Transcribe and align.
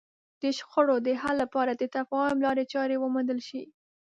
د 0.41 0.43
شخړو 0.57 0.95
د 1.05 1.07
حل 1.21 1.35
لپاره 1.43 1.71
د 1.75 1.83
تفاهم 1.97 2.37
لارې 2.45 2.63
چارې 2.73 2.95
وموندل 2.99 3.39
شي. 3.47 3.63